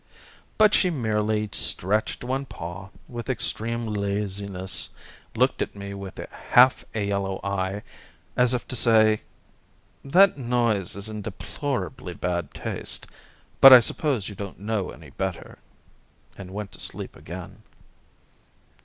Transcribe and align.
But 0.57 0.73
she 0.73 0.89
merely 0.89 1.47
stretched 1.51 2.23
one 2.23 2.47
paw 2.47 2.89
with 3.07 3.29
extreme 3.29 3.85
laziness, 3.85 4.89
looked 5.35 5.61
at 5.61 5.75
me 5.75 5.93
with 5.93 6.17
half 6.31 6.83
a 6.95 7.05
yellow 7.05 7.39
eye, 7.43 7.83
as 8.35 8.55
if 8.55 8.67
to 8.69 8.75
say:" 8.75 9.21
That 10.17 10.39
noise 10.39 10.95
is 10.95 11.07
in 11.07 11.21
deplorably 11.21 12.15
bad 12.15 12.51
taste, 12.51 13.05
but 13.59 13.71
I 13.71 13.79
suppose 13.79 14.27
you 14.27 14.33
don't 14.33 14.57
know 14.59 14.89
any 14.89 15.11
better," 15.11 15.59
and 16.35 16.49
went 16.49 16.71
to 16.71 16.79
sleep 16.79 17.15
again. 17.15 17.61